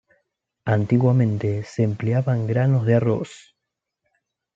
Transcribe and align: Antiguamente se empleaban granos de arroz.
Antiguamente 0.65 1.63
se 1.63 1.83
empleaban 1.83 2.47
granos 2.47 2.87
de 2.87 2.95
arroz. 2.95 3.55